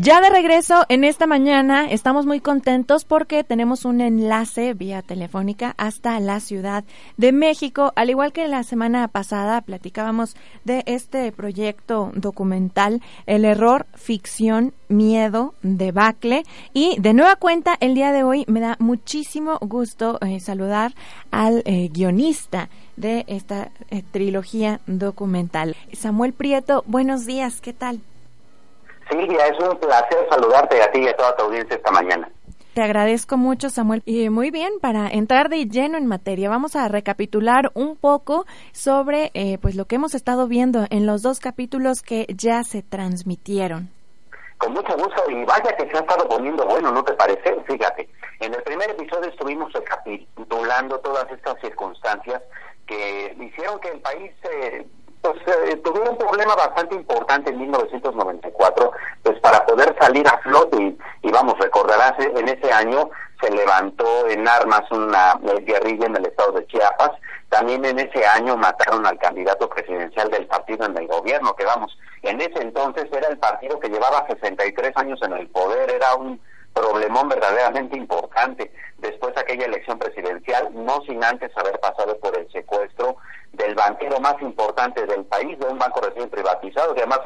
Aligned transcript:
Ya 0.00 0.20
de 0.20 0.30
regreso 0.30 0.84
en 0.88 1.02
esta 1.02 1.26
mañana 1.26 1.90
estamos 1.90 2.24
muy 2.24 2.38
contentos 2.38 3.04
porque 3.04 3.42
tenemos 3.42 3.84
un 3.84 4.00
enlace 4.00 4.72
vía 4.72 5.02
telefónica 5.02 5.74
hasta 5.76 6.20
la 6.20 6.38
Ciudad 6.38 6.84
de 7.16 7.32
México. 7.32 7.92
Al 7.96 8.08
igual 8.08 8.32
que 8.32 8.46
la 8.46 8.62
semana 8.62 9.08
pasada 9.08 9.60
platicábamos 9.60 10.36
de 10.64 10.84
este 10.86 11.32
proyecto 11.32 12.12
documental 12.14 13.02
El 13.26 13.44
error, 13.44 13.86
ficción, 13.94 14.72
miedo, 14.88 15.54
debacle. 15.62 16.44
Y 16.72 16.96
de 17.00 17.12
nueva 17.12 17.34
cuenta 17.34 17.76
el 17.80 17.96
día 17.96 18.12
de 18.12 18.22
hoy 18.22 18.44
me 18.46 18.60
da 18.60 18.76
muchísimo 18.78 19.58
gusto 19.60 20.20
eh, 20.20 20.38
saludar 20.38 20.94
al 21.32 21.64
eh, 21.64 21.88
guionista 21.92 22.68
de 22.96 23.24
esta 23.26 23.72
eh, 23.90 24.04
trilogía 24.12 24.80
documental. 24.86 25.74
Samuel 25.92 26.34
Prieto, 26.34 26.84
buenos 26.86 27.26
días, 27.26 27.60
¿qué 27.60 27.72
tal? 27.72 28.00
Silvia, 29.18 29.46
es 29.46 29.58
un 29.58 29.76
placer 29.78 30.26
saludarte 30.30 30.82
a 30.82 30.90
ti 30.92 31.00
y 31.00 31.08
a 31.08 31.16
toda 31.16 31.34
tu 31.36 31.44
audiencia 31.44 31.76
esta 31.76 31.90
mañana. 31.90 32.30
Te 32.74 32.82
agradezco 32.82 33.36
mucho, 33.36 33.70
Samuel. 33.70 34.02
Y 34.06 34.30
muy 34.30 34.52
bien, 34.52 34.74
para 34.80 35.08
entrar 35.08 35.48
de 35.48 35.66
lleno 35.66 35.98
en 35.98 36.06
materia, 36.06 36.48
vamos 36.48 36.76
a 36.76 36.86
recapitular 36.86 37.72
un 37.74 37.96
poco 37.96 38.46
sobre 38.72 39.32
eh, 39.34 39.58
pues 39.60 39.74
lo 39.74 39.86
que 39.86 39.96
hemos 39.96 40.14
estado 40.14 40.46
viendo 40.46 40.86
en 40.90 41.04
los 41.04 41.22
dos 41.22 41.40
capítulos 41.40 42.02
que 42.02 42.26
ya 42.28 42.62
se 42.62 42.82
transmitieron. 42.82 43.90
Con 44.58 44.74
mucho 44.74 44.96
gusto, 44.96 45.24
y 45.28 45.44
vaya 45.44 45.76
que 45.76 45.90
se 45.90 45.96
ha 45.96 46.00
estado 46.00 46.28
poniendo 46.28 46.64
bueno, 46.66 46.92
¿no 46.92 47.02
te 47.02 47.14
parece? 47.14 47.56
Fíjate, 47.66 48.08
en 48.38 48.54
el 48.54 48.62
primer 48.62 48.90
episodio 48.90 49.28
estuvimos 49.30 49.72
recapitulando 49.72 50.98
todas 51.00 51.30
estas 51.32 51.60
circunstancias 51.60 52.42
que 52.86 53.36
hicieron 53.40 53.80
que 53.80 53.88
el 53.88 54.00
país 54.00 54.32
eh, 54.52 54.86
eh, 55.48 55.76
tuvieron 55.84 56.10
un 56.10 56.18
problema 56.18 56.54
bastante 56.54 56.94
importante 56.94 57.50
en 57.50 57.58
1994, 57.58 58.92
pues 59.22 59.40
para 59.40 59.64
poder 59.64 59.96
salir 60.00 60.26
a 60.26 60.38
flote 60.38 60.96
y, 61.22 61.30
vamos, 61.30 61.58
recordarás, 61.58 62.18
eh, 62.18 62.32
en 62.36 62.48
ese 62.48 62.72
año 62.72 63.10
se 63.40 63.50
levantó 63.50 64.28
en 64.28 64.46
armas 64.46 64.90
una 64.90 65.38
eh, 65.42 65.60
guerrilla 65.62 66.06
en 66.06 66.16
el 66.16 66.26
estado 66.26 66.52
de 66.52 66.66
Chiapas, 66.66 67.12
también 67.48 67.84
en 67.84 67.98
ese 67.98 68.26
año 68.26 68.56
mataron 68.56 69.06
al 69.06 69.18
candidato 69.18 69.68
presidencial 69.68 70.30
del 70.30 70.46
partido 70.46 70.86
en 70.86 70.96
el 70.96 71.06
gobierno, 71.06 71.54
que 71.54 71.64
vamos, 71.64 71.96
en 72.22 72.40
ese 72.40 72.60
entonces 72.60 73.06
era 73.12 73.28
el 73.28 73.38
partido 73.38 73.78
que 73.80 73.88
llevaba 73.88 74.26
63 74.26 74.92
años 74.96 75.20
en 75.22 75.32
el 75.32 75.48
poder, 75.48 75.90
era 75.90 76.14
un 76.14 76.40
problemón 76.74 77.28
verdaderamente 77.28 77.96
importante 77.96 78.72
después 78.98 79.34
de 79.34 79.40
aquella 79.40 79.66
elección 79.66 79.98
presidencial, 79.98 80.68
no 80.72 81.00
sin 81.06 81.22
antes 81.22 81.56
haber 81.56 81.78
pasado 81.80 82.18
por 82.18 82.36
el 82.38 82.50
secuestro 82.50 83.16
del 83.52 83.74
banquero 83.74 84.20
más 84.20 84.40
importante 84.40 85.04
del 85.06 85.24
país, 85.24 85.58
de 85.58 85.66
un 85.66 85.78
banco 85.78 86.00
recién 86.00 86.28
privatizado, 86.28 86.94
que 86.94 87.00
además 87.00 87.20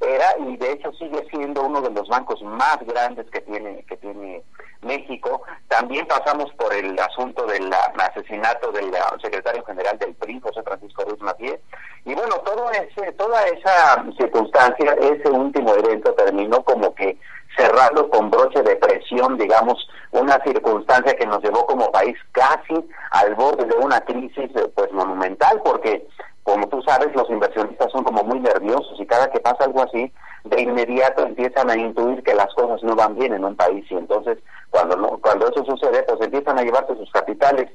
era 0.00 0.34
y 0.38 0.56
de 0.56 0.72
hecho 0.72 0.92
sigue 0.94 1.26
siendo 1.30 1.62
uno 1.62 1.82
de 1.82 1.90
los 1.90 2.08
bancos 2.08 2.42
más 2.42 2.78
grandes 2.86 3.26
que 3.30 3.40
tiene 3.42 3.84
que 3.84 3.96
tiene 3.98 4.42
México. 4.82 5.42
También 5.68 6.06
pasamos 6.06 6.50
por 6.54 6.72
el 6.72 6.98
asunto 6.98 7.46
del 7.46 7.70
asesinato 7.98 8.72
del 8.72 8.90
secretario 9.22 9.64
general 9.64 9.98
del 9.98 10.14
PRI, 10.14 10.40
José 10.40 10.62
Francisco 10.62 11.04
Ruiz 11.04 11.20
Macié. 11.20 11.60
Y 12.06 12.14
bueno, 12.14 12.36
todo 12.38 12.70
ese, 12.70 13.12
toda 13.12 13.44
esa 13.48 14.04
circunstancia, 14.16 14.94
ese 14.94 15.28
último 15.28 15.74
evento 15.74 16.14
terminó 16.14 16.62
como 16.64 16.94
que 16.94 17.18
cerrando 17.60 18.08
con 18.08 18.30
broche 18.30 18.62
de 18.62 18.76
presión, 18.76 19.36
digamos, 19.36 19.86
una 20.12 20.42
circunstancia 20.42 21.14
que 21.14 21.26
nos 21.26 21.42
llevó 21.42 21.66
como 21.66 21.92
país 21.92 22.16
casi 22.32 22.74
al 23.10 23.34
borde 23.34 23.66
de 23.66 23.76
una 23.76 24.00
crisis 24.00 24.50
pues 24.74 24.90
monumental, 24.92 25.60
porque 25.62 26.06
como 26.42 26.66
tú 26.68 26.82
sabes, 26.82 27.14
los 27.14 27.28
inversionistas 27.28 27.92
son 27.92 28.02
como 28.02 28.24
muy 28.24 28.40
nerviosos 28.40 28.98
y 28.98 29.06
cada 29.06 29.30
que 29.30 29.40
pasa 29.40 29.64
algo 29.64 29.82
así, 29.82 30.10
de 30.44 30.62
inmediato 30.62 31.22
empiezan 31.22 31.68
a 31.70 31.76
intuir 31.76 32.22
que 32.22 32.34
las 32.34 32.52
cosas 32.54 32.82
no 32.82 32.96
van 32.96 33.14
bien 33.14 33.34
en 33.34 33.44
un 33.44 33.54
país 33.54 33.84
y 33.90 33.94
entonces 33.94 34.38
cuando 34.70 34.96
no, 34.96 35.18
cuando 35.22 35.48
eso 35.48 35.64
sucede, 35.64 36.02
pues 36.04 36.20
empiezan 36.22 36.58
a 36.58 36.62
llevarse 36.62 36.96
sus 36.96 37.10
capitales. 37.10 37.68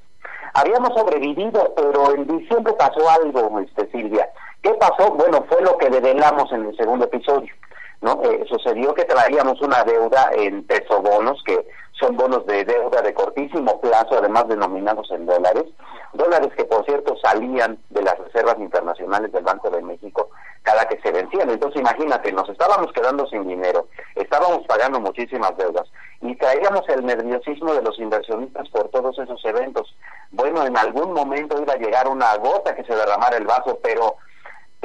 Habíamos 0.55 0.89
sobrevivido, 0.97 1.73
pero 1.75 2.15
en 2.15 2.25
diciembre 2.25 2.73
pasó 2.73 3.07
algo, 3.09 3.59
este 3.59 3.89
Silvia. 3.91 4.27
¿Qué 4.61 4.73
pasó? 4.73 5.11
Bueno, 5.11 5.45
fue 5.47 5.61
lo 5.61 5.77
que 5.77 5.89
develamos 5.89 6.51
en 6.51 6.65
el 6.65 6.75
segundo 6.75 7.05
episodio. 7.05 7.53
¿No? 8.01 8.21
Eh, 8.23 8.45
sucedió 8.47 8.93
que 8.93 9.05
traíamos 9.05 9.61
una 9.61 9.83
deuda 9.83 10.31
en 10.33 10.63
pesobonos, 10.65 11.41
que 11.45 11.65
son 11.99 12.17
bonos 12.17 12.45
de 12.45 12.65
deuda 12.65 13.01
de 13.01 13.13
cortísimo 13.13 13.79
plazo, 13.79 14.17
además 14.17 14.47
denominados 14.47 15.09
en 15.11 15.25
dólares, 15.25 15.65
dólares 16.13 16.49
que 16.57 16.65
por 16.65 16.85
cierto 16.85 17.15
salían 17.17 17.79
de 17.89 18.01
las 18.01 18.17
reservas 18.17 18.57
internacionales 18.59 19.31
del 19.31 19.43
Banco 19.43 19.69
de 19.69 19.81
México 19.81 20.29
cada 20.63 20.85
que 20.87 20.99
se 21.01 21.11
vencían. 21.11 21.49
Entonces 21.49 21.79
imagínate, 21.79 22.31
nos 22.33 22.49
estábamos 22.49 22.91
quedando 22.91 23.25
sin 23.27 23.47
dinero, 23.47 23.87
estábamos 24.15 24.65
pagando 24.67 24.99
muchísimas 24.99 25.55
deudas 25.57 25.87
y 26.21 26.35
traíamos 26.35 26.81
el 26.89 27.05
nerviosismo 27.05 27.73
de 27.73 27.83
los 27.83 27.97
inversionistas 27.99 28.67
por 28.69 28.89
todos 28.89 29.17
esos 29.17 29.43
eventos. 29.45 29.95
Bueno, 30.31 30.65
en 30.65 30.77
algún 30.77 31.13
momento 31.13 31.61
iba 31.61 31.73
a 31.73 31.77
llegar 31.77 32.07
una 32.07 32.35
gota 32.37 32.75
que 32.75 32.83
se 32.83 32.95
derramara 32.95 33.37
el 33.37 33.45
vaso, 33.45 33.79
pero 33.81 34.15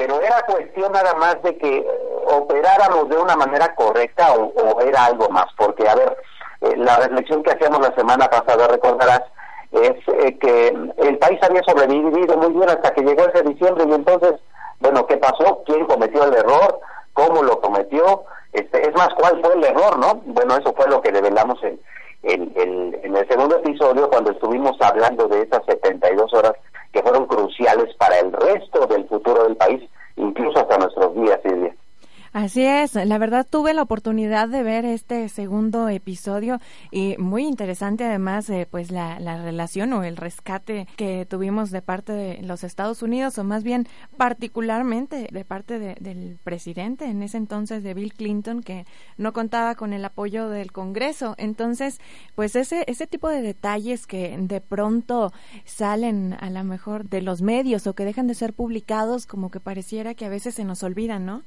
pero 0.01 0.19
era 0.19 0.41
cuestión 0.47 0.91
nada 0.91 1.13
más 1.13 1.39
de 1.43 1.55
que 1.59 1.77
eh, 1.77 1.87
operáramos 2.25 3.07
de 3.07 3.17
una 3.17 3.35
manera 3.35 3.75
correcta 3.75 4.33
o, 4.33 4.81
era 4.81 5.05
algo 5.05 5.29
más, 5.29 5.45
porque 5.55 5.87
a 5.87 5.93
ver, 5.93 6.17
eh, 6.61 6.75
la 6.75 6.97
reflexión 6.97 7.43
que 7.43 7.51
hacíamos 7.51 7.81
la 7.81 7.93
semana 7.93 8.27
pasada, 8.27 8.67
recordarás, 8.67 9.21
es 9.71 9.91
eh, 10.07 10.39
que 10.39 10.69
el 10.69 11.17
país 11.19 11.39
había 11.43 11.61
sobrevivido 11.61 12.35
muy 12.35 12.51
bien 12.51 12.69
hasta 12.69 12.91
que 12.95 13.03
llegó 13.03 13.27
ese 13.27 13.43
diciembre 13.43 13.85
y 13.87 13.93
entonces, 13.93 14.39
bueno, 14.79 15.05
¿qué 15.05 15.17
pasó? 15.17 15.61
¿Quién 15.67 15.85
cometió 15.85 16.23
el 16.23 16.33
error? 16.33 16.79
¿Cómo 17.13 17.43
lo 17.43 17.61
cometió? 17.61 18.23
Este, 18.53 18.81
es 18.81 18.95
más, 18.95 19.09
¿cuál 19.19 19.39
fue 19.39 19.53
el 19.53 19.63
error, 19.63 19.99
no? 19.99 20.15
Bueno, 20.25 20.55
eso 20.57 20.73
fue 20.73 20.89
lo 20.89 20.99
que 21.01 21.11
revelamos 21.11 21.61
en, 21.63 21.79
en 22.23 23.15
el 23.15 23.27
segundo 23.27 23.57
episodio 23.57 24.09
cuando 24.09 24.31
estuvimos 24.31 24.75
hablando 24.81 25.27
de 25.27 25.43
esas 25.43 25.63
72 25.65 26.33
horas 26.33 26.53
que 26.91 27.01
fueron 27.01 27.25
cruciales 27.25 27.93
para 27.95 28.19
el 28.19 28.31
resto 28.31 28.85
del 28.87 29.07
futuro 29.07 29.43
del 29.43 29.55
país, 29.55 29.81
incluso 30.17 30.59
hasta 30.59 30.77
nuestros 30.77 31.15
días, 31.15 31.39
Silvia. 31.43 31.75
Así 32.33 32.63
es, 32.63 32.95
la 32.95 33.17
verdad 33.17 33.45
tuve 33.49 33.73
la 33.73 33.81
oportunidad 33.81 34.47
de 34.47 34.63
ver 34.63 34.85
este 34.85 35.27
segundo 35.27 35.89
episodio 35.89 36.61
y 36.89 37.17
muy 37.17 37.45
interesante 37.45 38.05
además 38.05 38.49
eh, 38.49 38.65
pues 38.71 38.89
la, 38.89 39.19
la, 39.19 39.43
relación 39.43 39.91
o 39.91 40.05
el 40.05 40.15
rescate 40.15 40.87
que 40.95 41.25
tuvimos 41.25 41.71
de 41.71 41.81
parte 41.81 42.13
de 42.13 42.41
los 42.41 42.63
Estados 42.63 43.01
Unidos 43.01 43.37
o 43.37 43.43
más 43.43 43.65
bien 43.65 43.85
particularmente 44.15 45.27
de 45.29 45.43
parte 45.43 45.77
del 45.77 46.37
presidente 46.41 47.03
en 47.03 47.21
ese 47.21 47.35
entonces 47.35 47.83
de 47.83 47.93
Bill 47.93 48.13
Clinton 48.13 48.63
que 48.63 48.85
no 49.17 49.33
contaba 49.33 49.75
con 49.75 49.91
el 49.91 50.05
apoyo 50.05 50.47
del 50.47 50.71
Congreso. 50.71 51.35
Entonces 51.37 51.99
pues 52.35 52.55
ese, 52.55 52.85
ese 52.87 53.07
tipo 53.07 53.27
de 53.27 53.41
detalles 53.41 54.07
que 54.07 54.37
de 54.39 54.61
pronto 54.61 55.33
salen 55.65 56.37
a 56.39 56.49
lo 56.49 56.63
mejor 56.63 57.09
de 57.09 57.21
los 57.21 57.41
medios 57.41 57.87
o 57.87 57.93
que 57.93 58.05
dejan 58.05 58.27
de 58.27 58.35
ser 58.35 58.53
publicados 58.53 59.25
como 59.25 59.51
que 59.51 59.59
pareciera 59.59 60.13
que 60.13 60.23
a 60.23 60.29
veces 60.29 60.55
se 60.55 60.63
nos 60.63 60.81
olvidan, 60.83 61.25
¿no? 61.25 61.43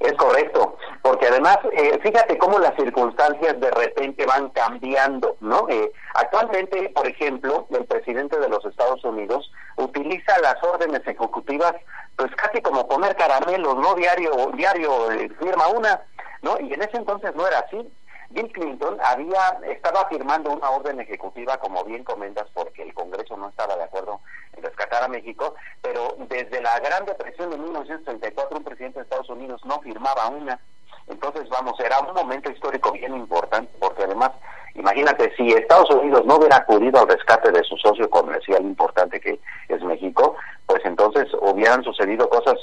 Es 0.00 0.14
correcto, 0.14 0.78
porque 1.02 1.26
además, 1.26 1.58
eh, 1.72 1.98
fíjate 2.02 2.38
cómo 2.38 2.58
las 2.58 2.74
circunstancias 2.74 3.60
de 3.60 3.70
repente 3.70 4.24
van 4.24 4.48
cambiando, 4.48 5.36
¿no? 5.40 5.68
Eh, 5.68 5.92
actualmente, 6.14 6.88
por 6.94 7.06
ejemplo, 7.06 7.66
el 7.70 7.84
presidente 7.84 8.38
de 8.38 8.48
los 8.48 8.64
Estados 8.64 9.04
Unidos 9.04 9.52
utiliza 9.76 10.38
las 10.40 10.56
órdenes 10.62 11.06
ejecutivas, 11.06 11.74
pues 12.16 12.30
casi 12.34 12.62
como 12.62 12.88
poner 12.88 13.14
caramelos, 13.14 13.76
¿no? 13.76 13.94
Diario, 13.94 14.50
diario 14.54 15.12
eh, 15.12 15.30
firma 15.38 15.68
una, 15.68 16.00
¿no? 16.40 16.58
Y 16.60 16.72
en 16.72 16.80
ese 16.80 16.96
entonces 16.96 17.34
no 17.34 17.46
era 17.46 17.58
así. 17.58 17.86
Bill 18.30 18.52
Clinton 18.52 18.96
había 19.02 19.58
estaba 19.68 20.06
firmando 20.08 20.50
una 20.52 20.70
orden 20.70 21.00
ejecutiva, 21.00 21.58
como 21.58 21.84
bien 21.84 22.04
comentas, 22.04 22.46
porque 22.54 22.82
el 22.82 22.94
Congreso 22.94 23.36
no 23.36 23.48
estaba 23.48 23.76
de 23.76 23.82
acuerdo 23.82 24.20
en 24.56 24.62
rescatar 24.62 25.02
a 25.02 25.08
México, 25.08 25.54
pero 25.82 26.16
desde 26.28 26.62
la 26.62 26.78
Gran 26.78 27.04
Depresión 27.06 27.50
de 27.50 27.58
1934 27.58 28.58
un 28.58 28.64
presidente 28.64 29.00
de 29.00 29.02
Estados 29.02 29.28
Unidos 29.30 29.60
no 29.64 29.80
firmaba 29.80 30.28
una. 30.28 30.60
Entonces, 31.08 31.48
vamos, 31.48 31.78
era 31.80 31.98
un 32.00 32.14
momento 32.14 32.52
histórico 32.52 32.92
bien 32.92 33.16
importante, 33.16 33.72
porque 33.80 34.04
además, 34.04 34.30
imagínate, 34.76 35.34
si 35.36 35.50
Estados 35.50 35.90
Unidos 35.90 36.24
no 36.24 36.36
hubiera 36.36 36.58
acudido 36.58 37.00
al 37.00 37.08
rescate 37.08 37.50
de 37.50 37.64
su 37.64 37.76
socio 37.78 38.08
comercial 38.08 38.62
importante 38.62 39.20
que 39.20 39.40
es 39.68 39.82
México, 39.82 40.36
pues 40.66 40.84
entonces 40.84 41.26
hubieran 41.40 41.82
sucedido 41.82 42.28
cosas 42.28 42.54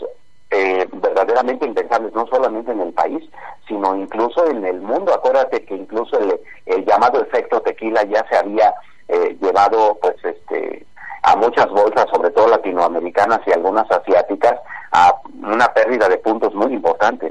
eh, 0.52 0.88
verdaderamente 0.94 1.66
impensables, 1.66 2.14
no 2.14 2.26
solamente 2.28 2.72
en 2.72 2.82
el 2.82 2.94
país, 2.94 3.24
sino 3.68 3.96
incluso 3.96 4.46
en 4.48 4.66
el 4.66 4.80
mundo. 4.82 5.14
Acuérdate 5.14 5.66
que 5.66 5.76
incluso 5.76 6.20
el, 6.20 6.40
el 6.66 6.86
llamado 6.86 7.22
efecto 7.22 7.60
tequila 7.62 8.04
ya 8.04 8.26
se 8.30 8.38
había 8.38 8.74
eh, 9.08 9.38
llevado 9.42 9.98
pues 10.02 10.16
este 10.24 10.86
a 11.24 11.36
muchas 11.36 11.68
bolsas, 11.70 12.06
sobre 12.14 12.30
todo 12.30 12.48
latinoamericanas 12.48 13.42
y 13.46 13.52
algunas 13.52 13.90
asiáticas, 13.92 14.56
a 14.94 15.14
una 15.44 15.68
pérdida 15.74 16.08
de 16.08 16.18
puntos 16.20 16.54
muy 16.56 16.74
importante. 16.74 17.30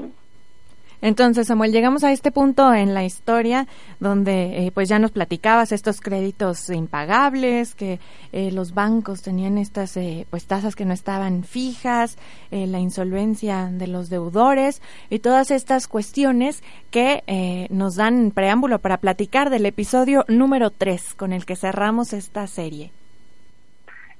Entonces, 1.01 1.47
Samuel, 1.47 1.71
llegamos 1.71 2.03
a 2.03 2.11
este 2.11 2.31
punto 2.31 2.73
en 2.73 2.93
la 2.93 3.03
historia 3.03 3.67
donde 3.99 4.65
eh, 4.65 4.71
pues 4.73 4.89
ya 4.89 4.97
nos 4.97 5.11
platicabas 5.11 5.71
estos 5.71 6.01
créditos 6.01 6.69
impagables, 6.69 7.75
que 7.75 7.99
eh, 8.31 8.51
los 8.51 8.73
bancos 8.73 9.21
tenían 9.21 9.59
estas 9.59 9.95
eh, 9.97 10.25
pues 10.31 10.47
tasas 10.47 10.75
que 10.75 10.85
no 10.85 10.93
estaban 10.93 11.43
fijas, 11.43 12.17
la 12.49 12.79
insolvencia 12.79 13.69
de 13.71 13.87
los 13.87 14.09
deudores 14.09 14.81
y 15.09 15.19
todas 15.19 15.51
estas 15.51 15.87
cuestiones 15.87 16.63
que 16.91 17.67
nos 17.69 17.95
dan 17.95 18.31
preámbulo 18.31 18.79
para 18.79 18.97
platicar 18.97 19.49
del 19.49 19.65
episodio 19.65 20.23
número 20.27 20.69
3 20.71 21.13
con 21.15 21.33
el 21.33 21.45
que 21.45 21.55
cerramos 21.55 22.13
esta 22.13 22.47
serie. 22.47 22.91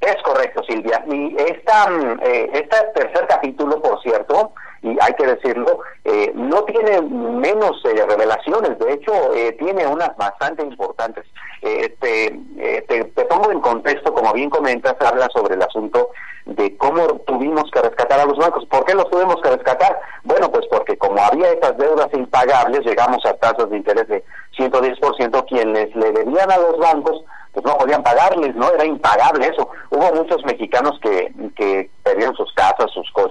Es 0.01 0.15
correcto, 0.23 0.61
Silvia. 0.63 1.03
Y 1.07 1.35
esta, 1.37 1.89
mm, 1.89 2.19
este 2.53 2.77
tercer 2.93 3.27
capítulo, 3.27 3.81
por 3.81 4.01
cierto, 4.01 4.53
y 4.81 4.89
hay 4.89 5.13
que 5.17 5.25
decirlo, 5.25 5.79
eh, 6.03 6.31
no 6.35 6.63
tiene 6.63 7.01
menos 7.01 7.81
eh, 7.85 8.05
revelaciones, 8.07 8.77
de 8.79 8.93
hecho 8.93 9.33
eh, 9.33 9.53
tiene 9.59 9.87
unas 9.87 10.15
bastante 10.17 10.63
importantes. 10.63 11.25
Te, 11.59 11.89
te, 11.99 13.03
te, 13.03 13.25
pongo 13.25 13.51
en 13.51 13.59
contexto, 13.59 14.13
como 14.13 14.31
bien 14.31 14.49
comentas, 14.49 14.95
habla 15.01 15.27
sobre 15.33 15.55
el 15.55 15.61
asunto 15.61 16.11
de 16.45 16.77
cómo 16.77 17.03
tuvimos 17.25 17.69
que 17.71 17.81
rescatar 17.81 18.19
a 18.19 18.25
los 18.25 18.37
bancos. 18.37 18.65
¿Por 18.67 18.85
qué 18.85 18.93
los 18.93 19.09
tuvimos 19.09 19.41
que 19.41 19.49
rescatar? 19.49 19.99
Bueno, 20.23 20.49
pues 20.49 20.65
porque 20.71 20.95
como 20.97 21.21
había 21.21 21.49
estas 21.49 21.77
deudas 21.77 22.07
impagables, 22.13 22.85
llegamos 22.85 23.25
a 23.25 23.33
tasas 23.33 23.69
de 23.69 23.77
interés 23.77 24.07
de 24.07 24.23
110%, 24.57 25.45
quienes 25.47 25.93
le 25.95 26.11
debían 26.11 26.51
a 26.51 26.57
los 26.57 26.77
bancos 26.77 27.23
pues 27.57 27.65
no 27.65 27.75
podían 27.75 28.03
pagarles, 28.03 28.55
¿no? 28.55 28.71
Era 28.71 28.85
impagable 28.85 29.47
eso. 29.47 29.67
Hubo 29.89 30.13
muchos 30.13 30.45
mexicanos 30.45 30.99
que, 31.01 31.33
que 31.55 31.89
perdieron 32.03 32.35
sus 32.35 32.53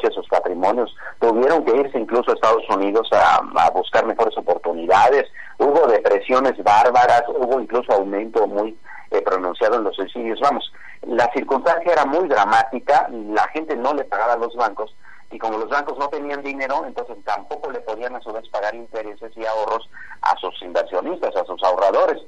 casas, 0.06 0.14
sus 0.14 0.28
patrimonios, 0.28 0.94
tuvieron 1.20 1.64
que 1.64 1.76
irse 1.76 1.98
incluso 1.98 2.30
a 2.30 2.34
Estados 2.34 2.64
Unidos 2.70 3.08
a, 3.12 3.36
a 3.36 3.70
buscar 3.70 4.06
mejores 4.06 4.36
oportunidades, 4.36 5.24
hubo 5.58 5.86
depresiones 5.86 6.62
bárbaras, 6.62 7.24
hubo 7.28 7.60
incluso 7.60 7.92
aumento 7.92 8.46
muy 8.46 8.78
eh, 9.10 9.22
pronunciado 9.22 9.76
en 9.76 9.84
los 9.84 9.96
suicidios. 9.96 10.40
Vamos, 10.40 10.72
la 11.02 11.30
circunstancia 11.32 11.92
era 11.92 12.04
muy 12.04 12.28
dramática, 12.28 13.08
la 13.10 13.46
gente 13.48 13.76
no 13.76 13.94
le 13.94 14.04
pagaba 14.04 14.34
a 14.34 14.38
los 14.38 14.54
bancos, 14.56 14.94
y 15.30 15.38
como 15.38 15.58
los 15.58 15.68
bancos 15.68 15.98
no 15.98 16.08
tenían 16.08 16.42
dinero, 16.42 16.84
entonces 16.86 17.16
tampoco 17.24 17.70
le 17.70 17.80
podían 17.80 18.14
a 18.14 18.20
su 18.20 18.32
vez 18.32 18.48
pagar 18.48 18.74
intereses 18.74 19.32
y 19.36 19.44
ahorros 19.44 19.88
a 20.22 20.36
sus 20.36 20.62
inversionistas, 20.62 21.34
a 21.34 21.44
sus 21.44 21.62
ahorradores 21.64 22.22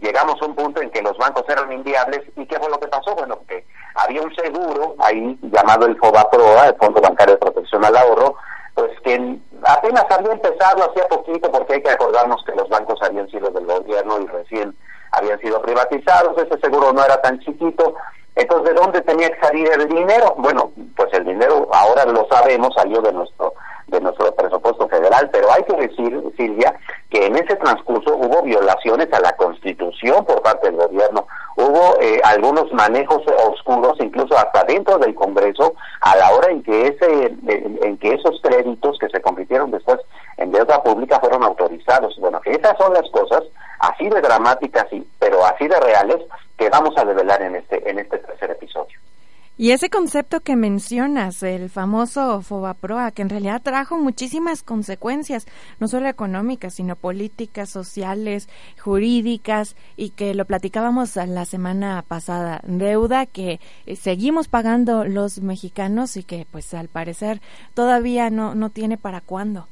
llegamos 0.00 0.40
a 0.40 0.46
un 0.46 0.54
punto 0.54 0.82
en 0.82 0.90
que 0.90 1.02
los 1.02 1.16
bancos 1.16 1.44
eran 1.48 1.72
inviables 1.72 2.20
y 2.36 2.46
qué 2.46 2.58
fue 2.58 2.70
lo 2.70 2.78
que 2.78 2.88
pasó 2.88 3.14
bueno 3.14 3.40
que 3.48 3.64
había 3.94 4.22
un 4.22 4.34
seguro 4.34 4.94
ahí 4.98 5.38
llamado 5.42 5.86
el 5.86 5.96
FOBAPROA 5.96 6.68
el 6.68 6.76
Fondo 6.76 7.00
Bancario 7.00 7.34
de 7.34 7.40
Protección 7.40 7.84
al 7.84 7.96
Ahorro 7.96 8.36
pues 8.74 8.92
que 9.02 9.38
apenas 9.64 10.04
había 10.10 10.32
empezado 10.32 10.90
hacía 10.90 11.08
poquito 11.08 11.50
porque 11.50 11.74
hay 11.74 11.82
que 11.82 11.90
acordarnos 11.90 12.44
que 12.44 12.54
los 12.54 12.68
bancos 12.68 13.00
habían 13.02 13.28
sido 13.30 13.50
del 13.50 13.66
gobierno 13.66 14.20
y 14.20 14.26
recién 14.26 14.76
habían 15.12 15.40
sido 15.40 15.60
privatizados 15.62 16.36
ese 16.38 16.60
seguro 16.60 16.92
no 16.92 17.02
era 17.02 17.20
tan 17.22 17.40
chiquito. 17.40 17.94
Entonces 18.36 18.74
de 18.74 18.80
dónde 18.80 19.00
tenía 19.00 19.30
que 19.30 19.40
salir 19.40 19.68
el 19.72 19.88
dinero 19.88 20.34
bueno 20.38 20.70
pues 20.96 21.12
el 21.14 21.24
dinero 21.24 21.68
ahora 21.72 22.04
lo 22.04 22.28
sabemos 22.28 22.74
salió 22.74 23.00
de 23.00 23.12
nuestro 23.12 23.54
de 23.88 24.00
nuestro 24.00 24.34
presupuesto 24.34 24.88
federal, 24.88 25.28
pero 25.32 25.50
hay 25.50 25.62
que 25.64 25.76
decir, 25.76 26.22
Silvia, 26.36 26.78
en 27.26 27.36
ese 27.36 27.56
transcurso 27.56 28.16
hubo 28.16 28.42
violaciones 28.42 29.12
a 29.12 29.20
la 29.20 29.32
Constitución 29.36 30.24
por 30.24 30.42
parte 30.42 30.70
del 30.70 30.76
gobierno, 30.76 31.26
hubo 31.56 32.00
eh, 32.00 32.20
algunos 32.24 32.72
manejos 32.72 33.22
oscuros, 33.46 33.96
incluso 34.00 34.36
hasta 34.36 34.64
dentro 34.64 34.98
del 34.98 35.14
Congreso, 35.14 35.74
a 36.00 36.16
la 36.16 36.32
hora 36.32 36.50
en 36.50 36.62
que 36.62 36.88
ese, 36.88 37.34
en, 37.46 37.98
que 37.98 38.14
esos 38.14 38.40
créditos 38.42 38.98
que 38.98 39.08
se 39.08 39.20
convirtieron 39.20 39.70
después 39.70 39.98
en 40.36 40.52
deuda 40.52 40.82
pública 40.82 41.18
fueron 41.20 41.42
autorizados. 41.42 42.16
Bueno, 42.18 42.40
esas 42.44 42.76
son 42.78 42.92
las 42.94 43.08
cosas 43.10 43.42
así 43.80 44.08
de 44.08 44.20
dramáticas, 44.20 44.86
pero 45.18 45.44
así 45.44 45.66
de 45.66 45.80
reales 45.80 46.18
que 46.56 46.68
vamos 46.70 46.96
a 46.96 47.04
develar 47.04 47.42
en 47.42 47.56
este 47.56 47.88
en 47.88 47.98
este 47.98 48.18
tercer 48.18 48.50
episodio. 48.50 48.98
Y 49.60 49.72
ese 49.72 49.90
concepto 49.90 50.38
que 50.38 50.54
mencionas, 50.54 51.42
el 51.42 51.68
famoso 51.68 52.42
Fobaproa, 52.42 53.10
que 53.10 53.22
en 53.22 53.28
realidad 53.28 53.60
trajo 53.60 53.98
muchísimas 53.98 54.62
consecuencias, 54.62 55.48
no 55.80 55.88
solo 55.88 56.06
económicas, 56.06 56.74
sino 56.74 56.94
políticas, 56.94 57.68
sociales, 57.68 58.48
jurídicas, 58.80 59.74
y 59.96 60.10
que 60.10 60.32
lo 60.34 60.44
platicábamos 60.44 61.16
la 61.16 61.44
semana 61.44 62.04
pasada, 62.06 62.60
deuda 62.62 63.26
que 63.26 63.58
eh, 63.86 63.96
seguimos 63.96 64.46
pagando 64.46 65.04
los 65.04 65.40
mexicanos 65.40 66.16
y 66.16 66.22
que 66.22 66.46
pues 66.52 66.72
al 66.72 66.86
parecer 66.86 67.40
todavía 67.74 68.30
no, 68.30 68.54
no 68.54 68.70
tiene 68.70 68.96
para 68.96 69.20
cuándo. 69.20 69.66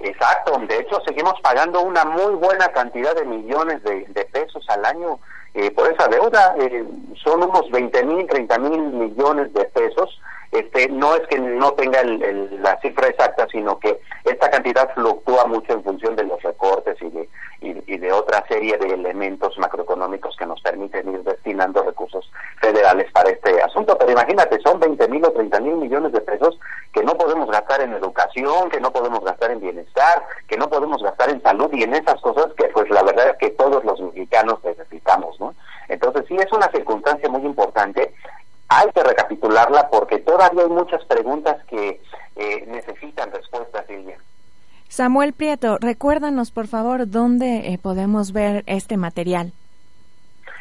Exacto, 0.00 0.58
de 0.68 0.80
hecho 0.80 1.00
seguimos 1.06 1.34
pagando 1.42 1.80
una 1.80 2.04
muy 2.04 2.34
buena 2.34 2.68
cantidad 2.68 3.14
de 3.14 3.24
millones 3.24 3.82
de, 3.84 4.04
de 4.04 4.24
pesos 4.26 4.66
al 4.68 4.84
año 4.84 5.18
eh, 5.54 5.70
por 5.70 5.92
esa 5.92 6.08
deuda. 6.08 6.54
Eh, 6.58 6.84
son 7.22 7.42
unos 7.42 7.70
20 7.70 8.04
mil, 8.04 8.26
30 8.26 8.58
mil 8.58 8.80
millones 8.80 9.52
de 9.52 9.64
pesos. 9.66 10.20
Este, 10.52 10.88
no 10.88 11.14
es 11.14 11.26
que 11.28 11.38
no 11.38 11.72
tenga 11.74 12.02
la 12.02 12.76
cifra 12.80 13.06
exacta, 13.06 13.46
sino 13.52 13.78
que 13.78 14.00
esta 14.24 14.50
cantidad 14.50 14.92
fluctúa 14.94 15.46
mucho 15.46 15.72
en 15.72 15.84
función 15.84 16.16
de 16.16 16.24
los 16.24 16.42
recortes 16.42 17.00
y 17.00 17.08
de, 17.08 17.28
y, 17.60 17.98
de 17.98 18.12
otra 18.12 18.44
serie 18.48 18.76
de 18.78 18.88
elementos 18.88 19.56
macroeconómicos 19.58 20.36
que 20.36 20.46
nos 20.46 20.60
permiten 20.60 21.12
ir 21.12 21.22
destinando 21.22 21.82
recursos 21.82 22.30
federales 22.60 23.10
para 23.12 23.30
este 23.30 23.62
asunto. 23.62 23.96
Pero 23.98 24.10
imagínate, 24.10 24.58
son 24.60 24.80
20 24.80 25.08
mil 25.08 25.24
o 25.24 25.30
30 25.30 25.60
mil 25.60 25.76
millones 25.76 26.12
de 26.12 26.20
pesos 26.20 26.58
que 26.92 27.04
no 27.04 27.14
podemos 27.14 27.48
gastar 27.50 27.82
en 27.82 27.92
educación, 27.92 28.70
que 28.70 28.80
no 28.80 28.92
podemos 28.92 29.22
gastar 29.24 29.52
en 29.52 29.60
bienestar, 29.60 30.24
que 30.48 30.56
no 30.56 30.68
podemos 30.68 31.02
gastar 31.02 31.30
en 31.30 31.42
salud 31.42 31.70
y 31.72 31.84
en 31.84 31.94
esas 31.94 32.20
cosas 32.20 32.46
que 32.56 32.64
pues 32.68 32.88
la 32.90 33.02
verdad 33.02 33.28
es 33.30 33.36
que 33.36 33.50
todos 33.50 33.84
los 33.84 34.00
mexicanos 34.00 34.58
necesitamos, 34.64 35.38
¿no? 35.38 35.54
Entonces 35.88 36.19
sí 36.30 36.36
es 36.38 36.50
una 36.52 36.70
circunstancia 36.70 37.28
muy 37.28 37.42
importante 37.42 38.14
hay 38.70 38.88
que 38.92 39.02
recapitularla 39.02 39.90
porque 39.90 40.18
todavía 40.20 40.62
hay 40.62 40.70
muchas 40.70 41.04
preguntas 41.06 41.56
que 41.68 42.00
eh, 42.36 42.64
necesitan 42.68 43.32
respuestas, 43.32 43.84
Silvia. 43.88 44.16
Samuel 44.88 45.32
Prieto, 45.32 45.76
recuérdanos 45.80 46.52
por 46.52 46.68
favor 46.68 47.10
dónde 47.10 47.72
eh, 47.72 47.78
podemos 47.82 48.32
ver 48.32 48.62
este 48.66 48.96
material. 48.96 49.52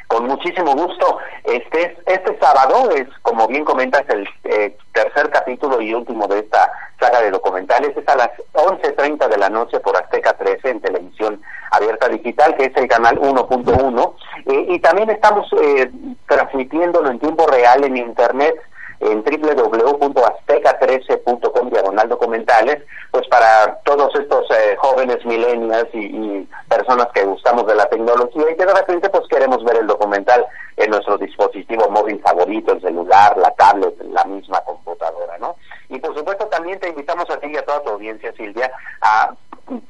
Con 0.07 0.25
muchísimo 0.25 0.73
gusto. 0.73 1.19
Este, 1.43 1.95
este 2.07 2.39
sábado 2.39 2.89
es, 2.89 3.07
como 3.21 3.47
bien 3.47 3.63
comentas, 3.63 4.03
el 4.09 4.27
eh, 4.45 4.75
tercer 4.91 5.29
capítulo 5.29 5.79
y 5.79 5.93
último 5.93 6.27
de 6.27 6.39
esta 6.39 6.71
saga 6.99 7.21
de 7.21 7.29
documentales. 7.29 7.95
Es 7.95 8.07
a 8.07 8.15
las 8.15 8.31
11.30 8.53 9.29
de 9.29 9.37
la 9.37 9.49
noche 9.49 9.79
por 9.79 9.95
Azteca 9.95 10.33
13 10.33 10.67
en 10.67 10.81
televisión 10.81 11.41
abierta 11.69 12.09
que 12.57 12.65
es 12.65 12.75
el 12.75 12.87
canal 12.87 13.19
1.1. 13.19 14.13
Eh, 14.45 14.65
y 14.69 14.79
también 14.79 15.09
estamos 15.09 15.47
eh, 15.61 15.91
transmitiéndolo 16.27 17.09
en 17.09 17.19
tiempo 17.19 17.47
real 17.47 17.83
en 17.83 17.97
Internet 17.97 18.55
en 19.01 19.23
www.azteca13.com 19.23 21.69
diagonal 21.69 22.09
documentales, 22.09 22.83
pues 23.11 23.25
para 23.29 23.79
todos 23.85 24.13
estos 24.19 24.45
eh, 24.51 24.75
jóvenes 24.77 25.25
milenias 25.25 25.85
y, 25.93 26.45
personas 26.67 27.07
que 27.13 27.23
gustamos 27.23 27.65
de 27.65 27.75
la 27.75 27.85
tecnología 27.87 28.51
y 28.51 28.55
que 28.55 28.65
de 28.65 28.73
repente 28.73 29.09
pues 29.09 29.23
queremos 29.29 29.63
ver 29.63 29.77
el 29.77 29.87
documental 29.87 30.45
en 30.77 30.91
nuestro 30.91 31.17
dispositivo 31.17 31.89
móvil 31.89 32.21
favorito, 32.21 32.73
el 32.73 32.81
celular, 32.81 33.35
la 33.37 33.51
tablet, 33.51 33.95
la 34.03 34.25
misma 34.25 34.59
computadora, 34.61 35.37
¿no? 35.39 35.55
Y 35.89 35.99
por 35.99 36.15
supuesto 36.15 36.45
también 36.47 36.79
te 36.79 36.89
invitamos 36.89 37.29
a 37.29 37.39
ti 37.39 37.47
y 37.47 37.57
a 37.57 37.65
toda 37.65 37.81
tu 37.81 37.91
audiencia, 37.91 38.33
Silvia, 38.33 38.71
a 39.01 39.33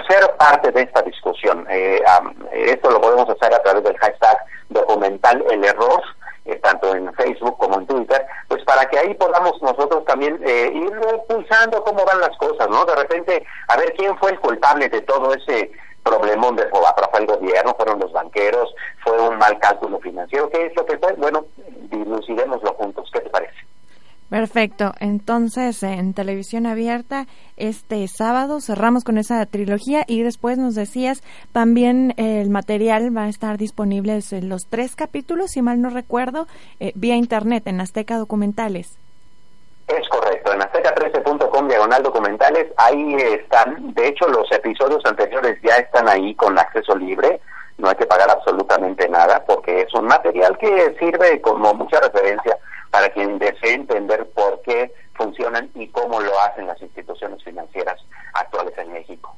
ser 0.08 0.36
parte 0.38 0.72
de 0.72 0.82
esta 0.82 1.02
discusión. 1.02 1.66
Eh, 1.70 2.02
esto 2.54 2.92
lo 2.92 3.02
podemos 3.02 3.30
hacer 3.30 3.54
a 3.54 3.64
través 3.64 3.84
del 3.84 3.98
hashtag 3.98 4.38
documental 4.70 5.44
el 5.50 5.64
error 5.64 6.04
eh, 6.50 6.56
tanto 6.64 6.96
en 6.96 7.14
Facebook 7.14 7.58
como 7.60 7.80
en 7.80 7.86
Twitter, 7.86 8.26
pues 8.48 8.64
para 8.64 8.90
que 8.90 8.98
ahí 8.98 9.14
podamos 9.14 9.62
nosotros 9.62 10.04
también 10.06 10.42
eh, 10.44 10.72
ir 10.74 10.92
pulsando 11.28 11.84
cómo 11.84 12.04
van 12.06 12.22
las 12.22 12.36
cosas, 12.38 12.68
¿no? 12.70 12.86
De 12.86 12.96
repente, 12.96 13.46
a 13.68 13.78
ver 13.78 13.94
quién 13.96 14.18
fue 14.18 14.32
el 14.32 14.40
culpable 14.40 14.90
de 14.90 15.02
todo 15.02 15.32
ese 15.36 15.72
problemón 16.02 16.56
de 16.56 16.66
Fobaproa, 16.70 17.10
fue 17.12 17.20
el 17.20 17.28
gobierno, 17.28 17.76
fueron 17.76 18.00
los 18.00 18.12
banqueros, 18.12 18.74
fue 19.04 19.20
un 19.22 19.38
mal 19.38 19.60
cálculo 19.60 20.00
financiero, 20.00 20.50
¿qué 20.50 20.66
es 20.66 20.76
lo 20.76 20.86
que 20.88 20.98
fue? 20.98 21.14
Bueno, 21.14 21.46
dilucidémoslo 21.92 22.74
juntos, 22.74 23.08
¿qué 23.14 23.20
te 23.20 23.30
parece? 23.30 23.54
Perfecto. 24.30 24.94
Entonces, 25.00 25.82
en 25.82 26.14
televisión 26.14 26.68
abierta, 26.68 27.26
este 27.58 28.08
sábado 28.08 28.62
cerramos 28.62 29.04
con 29.04 29.18
esa 29.18 29.44
trilogía 29.48 30.04
y 30.08 30.22
después 30.22 30.60
nos 30.60 30.76
decías 30.76 31.24
también 31.52 32.14
el 32.18 32.52
material 32.52 33.16
va 33.16 33.24
a 33.24 33.30
estar 33.30 33.58
disponible 33.58 34.20
en 34.32 34.50
los 34.50 34.68
tres 34.70 34.96
capítulos, 34.96 35.52
si 35.52 35.64
mal 35.64 35.82
no 35.82 35.90
recuerdo, 35.90 36.46
eh, 36.80 36.92
vía 36.94 37.16
internet 37.16 37.64
en 37.66 37.82
Azteca 37.82 38.18
Documentales. 38.18 39.00
Es 39.88 40.08
correcto, 40.10 40.54
en 40.54 40.60
azteca13.com 40.60 41.68
diagonal 41.68 42.04
documentales, 42.04 42.68
ahí 42.78 43.16
están. 43.16 43.96
De 43.96 44.10
hecho, 44.10 44.28
los 44.28 44.50
episodios 44.52 45.04
anteriores 45.06 45.60
ya 45.64 45.78
están 45.78 46.08
ahí 46.08 46.36
con 46.36 46.60
acceso 46.60 46.96
libre. 46.96 47.42
No 47.80 47.90
hay 47.90 47.96
que 47.96 48.06
pagar 48.06 48.30
absolutamente 48.30 49.10
nada 49.10 49.44
porque 49.48 49.82
es 49.82 49.94
un 49.96 50.06
material 50.06 50.56
que 50.60 50.96
sirve 51.00 51.42
como 51.42 51.74
mucha 51.74 52.00
referencia 52.02 52.56
para 52.92 53.10
quien 53.10 53.40
entender 53.74 54.30
por 54.30 54.62
qué 54.62 54.94
funcionan 55.14 55.70
y 55.76 55.88
cómo 55.88 56.20
lo 56.22 56.40
hacen 56.40 56.68
las 56.68 56.82
instituciones 56.82 57.44
financieras 57.44 58.00
actuales 58.34 58.78
en 58.78 58.94
México. 58.94 59.36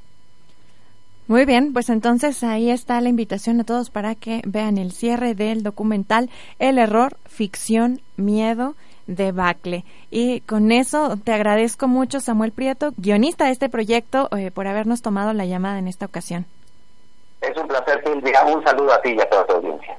Muy 1.27 1.45
bien, 1.45 1.71
pues 1.71 1.89
entonces 1.89 2.43
ahí 2.43 2.71
está 2.71 2.99
la 2.99 3.09
invitación 3.09 3.61
a 3.61 3.63
todos 3.63 3.89
para 3.89 4.15
que 4.15 4.41
vean 4.45 4.77
el 4.77 4.91
cierre 4.91 5.33
del 5.33 5.63
documental 5.63 6.29
El 6.59 6.77
error, 6.77 7.15
ficción, 7.25 8.01
miedo 8.17 8.75
debacle. 9.07 9.83
Y 10.09 10.41
con 10.41 10.71
eso 10.71 11.17
te 11.23 11.33
agradezco 11.33 11.87
mucho, 11.87 12.19
Samuel 12.19 12.51
Prieto, 12.51 12.91
guionista 12.97 13.45
de 13.45 13.51
este 13.51 13.69
proyecto, 13.69 14.29
eh, 14.37 14.51
por 14.51 14.67
habernos 14.67 15.01
tomado 15.01 15.33
la 15.33 15.45
llamada 15.45 15.79
en 15.79 15.87
esta 15.87 16.05
ocasión. 16.05 16.45
Es 17.41 17.57
un 17.57 17.67
placer, 17.67 18.01
Silvia. 18.05 18.45
Un 18.45 18.63
saludo 18.63 18.93
a 18.93 19.01
ti 19.01 19.13
y 19.17 19.21
a 19.21 19.29
toda 19.29 19.45
tu 19.45 19.53
audiencia. 19.53 19.97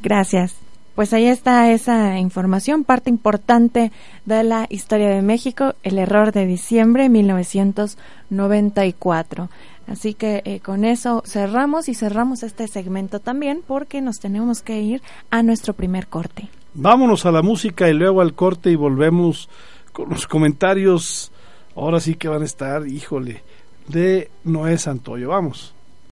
Gracias. 0.00 0.65
Pues 0.96 1.12
ahí 1.12 1.26
está 1.26 1.70
esa 1.72 2.18
información, 2.18 2.82
parte 2.82 3.10
importante 3.10 3.92
de 4.24 4.42
la 4.42 4.66
historia 4.70 5.10
de 5.10 5.20
México, 5.20 5.74
el 5.82 5.98
error 5.98 6.32
de 6.32 6.46
diciembre 6.46 7.02
de 7.02 7.10
1994. 7.10 9.50
Así 9.86 10.14
que 10.14 10.40
eh, 10.46 10.60
con 10.60 10.86
eso 10.86 11.22
cerramos 11.26 11.90
y 11.90 11.94
cerramos 11.94 12.42
este 12.42 12.66
segmento 12.66 13.20
también 13.20 13.60
porque 13.66 14.00
nos 14.00 14.20
tenemos 14.20 14.62
que 14.62 14.80
ir 14.80 15.02
a 15.30 15.42
nuestro 15.42 15.74
primer 15.74 16.06
corte. 16.06 16.48
Vámonos 16.72 17.26
a 17.26 17.30
la 17.30 17.42
música 17.42 17.90
y 17.90 17.92
luego 17.92 18.22
al 18.22 18.32
corte 18.32 18.70
y 18.70 18.74
volvemos 18.74 19.50
con 19.92 20.08
los 20.08 20.26
comentarios. 20.26 21.30
Ahora 21.76 22.00
sí 22.00 22.14
que 22.14 22.28
van 22.28 22.40
a 22.40 22.46
estar, 22.46 22.88
híjole, 22.88 23.42
de 23.86 24.30
Noé 24.44 24.78
Santoyo. 24.78 25.28
Vamos. 25.28 25.75